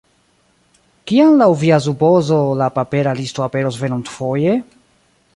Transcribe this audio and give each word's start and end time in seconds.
Kiam 1.09 1.33
laŭ 1.41 1.49
via 1.63 1.77
supozo 1.87 2.39
la 2.61 2.69
papera 2.77 3.13
listo 3.19 3.45
aperos 3.49 3.77
venontfoje? 3.83 4.55